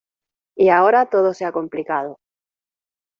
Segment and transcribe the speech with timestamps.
[0.57, 2.17] y ahora todo se ha complicado.